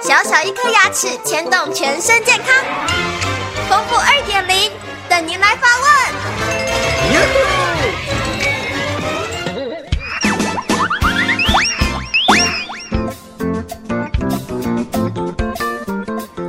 [0.00, 2.64] 小小一颗牙齿牵动全身健康，
[3.68, 4.72] 丰富二点零
[5.06, 6.57] 等您来发问。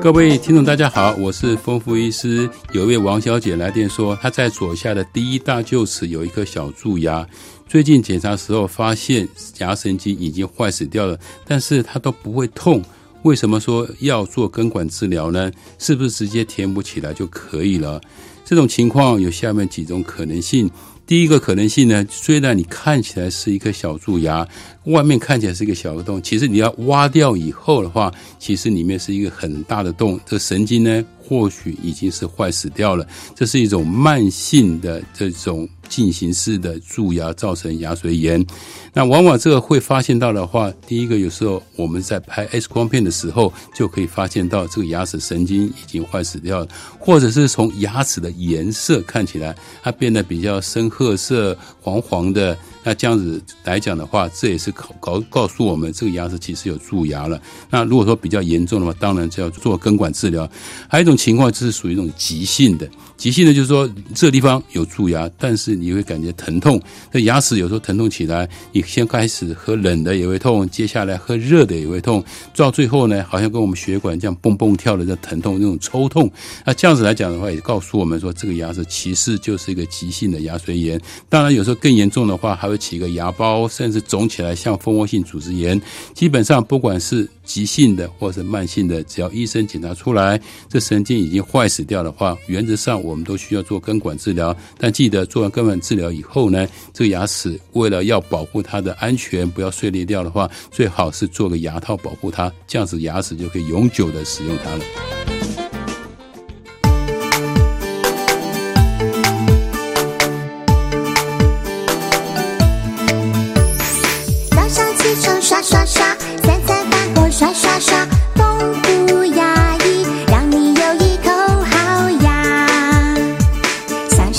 [0.02, 2.50] 各位听众，大家好，我是丰富医师。
[2.72, 7.28] 有一位王小姐来电说，她在左下的第一大臼齿有一颗小蛀牙。
[7.68, 9.28] 最近检查时候发现
[9.58, 12.82] 牙神经已经坏死掉了，但是它都不会痛。
[13.24, 15.52] 为什么说要做根管治疗呢？
[15.78, 18.00] 是不是直接填补起来就可以了？
[18.46, 20.72] 这种情况有下面几种可能性。
[21.10, 24.48] 第一个可能性呢，虽然你看起来是一颗小蛀牙，
[24.84, 30.20] 外面看起来是一个小洞，其实你要挖掉以后的话，其实里面是一个很大的洞。
[30.24, 33.08] 这神经呢，或许已经是坏死掉了。
[33.36, 35.68] 这是一种慢性的这种。
[35.90, 38.46] 进行式的蛀牙造成牙髓炎，
[38.94, 46.68] 那往往这个会发现到的话，第一个有时候我们在拍 X 光片的时候就可以发现到这个牙齿神经已经坏死掉了，
[47.00, 52.58] 或者是从牙齿的颜色看起来它变得比较深褐色、黄黄的。
[52.82, 57.40] 那这样子来讲的话，这也是告告告诉我们这个牙齿其实有蛀牙了。
[57.70, 60.50] 那如果说比较严重的话，当然就要做根管治疗。
[60.88, 66.82] 还有一种情况就是属于一种急性的，急性的就是说这个地方有蛀牙，但是你会感觉疼痛。
[67.12, 72.24] 这牙齿有时候疼痛起来，你先开始喝冷的也会痛，接下来喝热的也会痛，
[72.56, 76.32] 到最后呢，好像跟我们血管这样蹦蹦跳的这疼痛那种抽痛。
[76.66, 80.98] 那这样子来讲的话，也告诉我们说这个牙齿其实就是一个急性的牙髓炎。
[81.28, 82.69] 当然有时候更严重的话还。
[82.70, 85.80] 会起个牙包，甚至肿起来像蜂窝性组织炎。
[86.14, 90.40] 基本上，不管是急性的或是慢性的，只要医生检查出来
[90.70, 94.56] 这神经已经坏死掉的话，原则上我们都需要做根管治疗。
[94.78, 105.39] 但记得做完根管治疗以后呢，这个牙齿为了要保护它的安全，不要碎裂掉的话，最好是做个牙套保护它，这样子牙齿就可以永久的使用它了。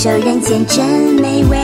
[0.03, 0.83] 这人间真
[1.21, 1.60] 美味。